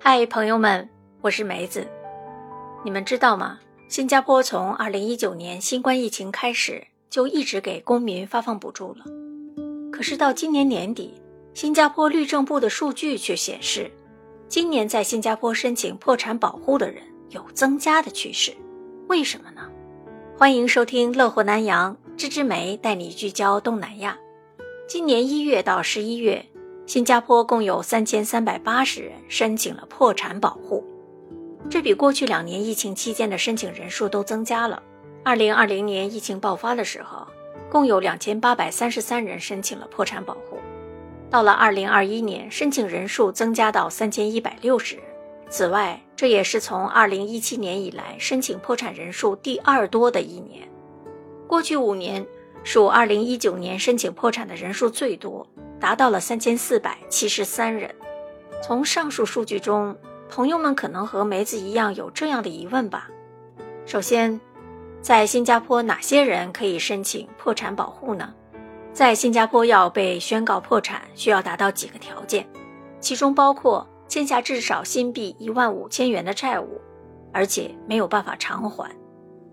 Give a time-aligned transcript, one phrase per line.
[0.00, 0.88] 嗨，朋友们，
[1.20, 1.86] 我是梅子。
[2.84, 3.58] 你们知道吗？
[3.88, 9.04] 新加坡从二零一九年新冠疫情开始，就一直给公民发放补助了。
[9.92, 11.20] 可是到今年年底，
[11.52, 13.90] 新加坡律政部的数据却显示，
[14.48, 18.52] 今年在新加坡申请破产保护的人有增加的趋势。
[19.08, 19.68] 为什么呢？
[20.38, 24.16] 欢迎收听《乐活南洋》，芝芝梅带你聚焦东南亚。
[24.86, 26.46] 今年一月到十一月。
[26.88, 30.82] 新加坡共有三千三百八十人申请了破产保护，
[31.68, 34.82] 这比过去两年疫情期间的申请人数都增加了。
[35.22, 37.26] 二零二零年疫情爆发的时候，
[37.70, 40.56] 共有两千八百三十三人申请了破产保护，
[41.28, 45.04] 到了二零二一年，申请人数增加到三千一百六十人。
[45.50, 50.66] 此外，这也是从二零一七年以来申请破产人数第二多的一年。
[51.46, 52.26] 过去五年，
[52.64, 55.46] 属二零一九年申请破产的人数最多。
[55.80, 57.94] 达到了三千四百七十三人。
[58.62, 59.96] 从上述数据中，
[60.28, 63.08] 朋友们可能和梅子一样有这样的疑问吧？
[63.86, 64.40] 首先，
[65.00, 68.34] 在新加坡哪些人可以申请破产保护呢？
[68.92, 72.46] 在新加坡要被宣告破产，需要达到几个条件，
[73.00, 76.80] 其中包括欠下至少新币一万五千元的债务，
[77.32, 78.90] 而且没有办法偿还。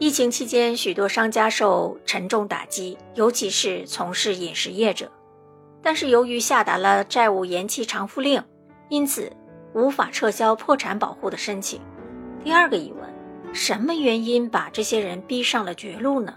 [0.00, 5.10] 疫情期间，许多商家受沉重打击，尤其是从事饮食业者。
[5.82, 8.42] 但是由于下达了债务延期偿付令，
[8.88, 9.32] 因此
[9.74, 11.80] 无法撤销破产保护的申请。
[12.42, 16.34] 第二个疑问：什么原因把这些人逼上了绝路呢？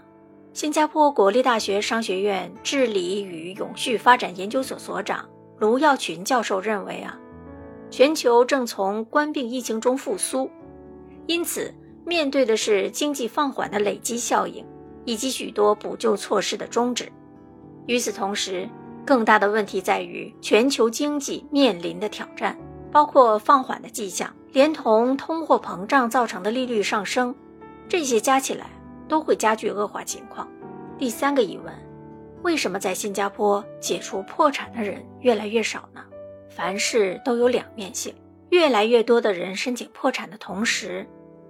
[0.52, 5.26] 新加坡国立大学商学院治理与永续发展研究所所长
[5.58, 7.18] 卢耀群教授认为啊，
[7.90, 10.50] 全球正从冠病疫情中复苏，
[11.26, 11.72] 因此
[12.04, 14.64] 面对的是经济放缓的累积效应，
[15.04, 17.10] 以及许多补救措施的终止。
[17.86, 18.68] 与此同时，
[19.04, 22.56] 更大的问题在于全球经济面临的挑战，
[22.90, 27.34] 包括放缓的迹象，连同通货膨胀造成的利率上升，
[27.88, 28.70] 这些加起来
[29.08, 30.48] 都会加剧恶化情况。
[30.98, 31.74] 第三个疑问：
[32.42, 36.00] 为什么在新加坡解除破产的人越来越少呢？
[36.48, 38.14] 凡事都有两面性，
[38.50, 41.04] 越来越多的人申请破产的同时，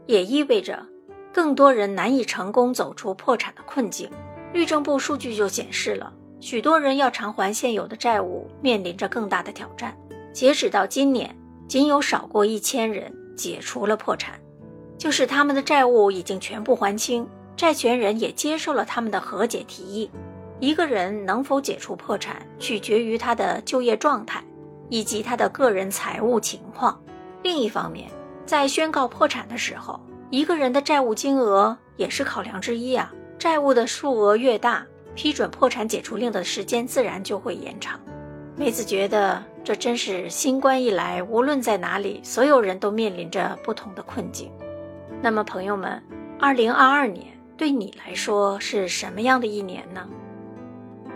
[0.06, 0.86] 也意味着
[1.32, 4.08] 更多人难以成功走出破产的困境。
[4.52, 6.12] 律政部数据就显示了。
[6.42, 9.96] 许多人要偿还现有的债务，面临着更大的挑战。
[10.32, 11.32] 截止到今年，
[11.68, 14.34] 仅有少过一千人解除了破产，
[14.98, 17.24] 就是他们的债务已经全部还清，
[17.56, 20.10] 债权人也接受了他们的和解提议。
[20.58, 24.42] 一个人能否解除破产，取决于他的就业状态
[24.88, 27.00] 以及他的个人财务情况。
[27.44, 28.10] 另一方面，
[28.44, 33.12] 在宣告破产的时候，一个人的债务金额也是考量之一啊。
[33.38, 38.00] 债务的数额越大，批准破产解除令的时间自然就会延长。
[38.56, 44.50] 梅子觉得这真是新冠以来，无论在哪里，所有人都面临着不同的困境。
[45.22, 46.02] 那么，朋友们，
[46.38, 50.06] 二零二二年对你来说是什么样的一年呢？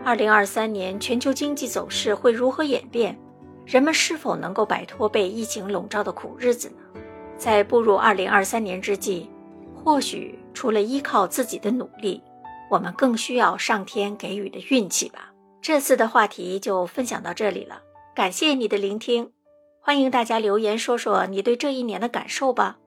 [0.05, 3.19] 二零二三年全球经济走势会如何演变？
[3.65, 7.01] 人们是否能够摆脱被疫情笼罩的苦日子呢？
[7.37, 9.29] 在步入二零二三年之际，
[9.75, 12.23] 或许除了依靠自己的努力，
[12.71, 15.33] 我们更需要上天给予的运气吧。
[15.61, 17.83] 这次的话题就分享到这里了，
[18.15, 19.33] 感谢你的聆听，
[19.81, 22.79] 欢迎大家留言说说你对这一年的感受吧。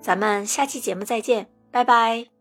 [0.00, 2.31] 咱们下期节目再见，拜拜。